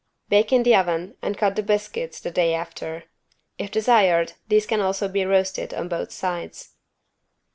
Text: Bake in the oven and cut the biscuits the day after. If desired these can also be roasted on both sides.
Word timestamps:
Bake 0.29 0.51
in 0.51 0.63
the 0.63 0.73
oven 0.75 1.15
and 1.21 1.37
cut 1.37 1.55
the 1.55 1.61
biscuits 1.61 2.19
the 2.19 2.31
day 2.31 2.55
after. 2.55 3.03
If 3.59 3.69
desired 3.69 4.33
these 4.47 4.65
can 4.65 4.81
also 4.81 5.07
be 5.07 5.23
roasted 5.25 5.75
on 5.75 5.89
both 5.89 6.11
sides. 6.11 6.73